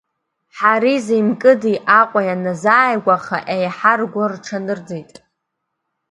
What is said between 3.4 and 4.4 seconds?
еиҳа ргәы